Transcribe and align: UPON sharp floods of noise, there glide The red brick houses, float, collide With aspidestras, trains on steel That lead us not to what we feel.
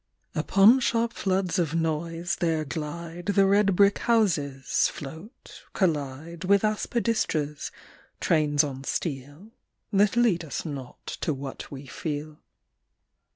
UPON 0.33 0.79
sharp 0.79 1.13
floods 1.13 1.59
of 1.59 1.75
noise, 1.75 2.37
there 2.37 2.65
glide 2.65 3.27
The 3.27 3.45
red 3.45 3.75
brick 3.75 3.99
houses, 3.99 4.87
float, 4.87 5.61
collide 5.73 6.43
With 6.43 6.63
aspidestras, 6.63 7.69
trains 8.19 8.63
on 8.63 8.83
steel 8.83 9.51
That 9.93 10.15
lead 10.15 10.43
us 10.43 10.65
not 10.65 11.05
to 11.21 11.35
what 11.35 11.69
we 11.69 11.85
feel. 11.85 12.39